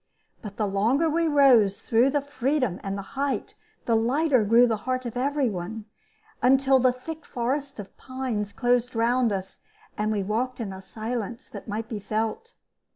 [0.41, 3.53] But the longer we rose through the freedom and the height,
[3.85, 5.85] the lighter grew the heart of every one,
[6.41, 9.61] until the thick forest of pines closed round us,
[9.99, 12.53] and we walked in a silence that might be felt.